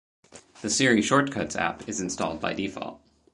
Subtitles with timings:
[0.63, 3.03] The Siri Shortcuts app is installed by default.